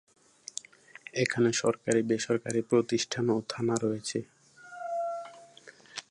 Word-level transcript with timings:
এখানে 1.13 1.49
সরকারী, 1.53 2.01
বেসরকারী 2.01 2.61
প্রতিষ্ঠান 2.61 3.25
ও 3.29 3.37
থানা 3.49 3.75
রয়েছে। 3.83 4.19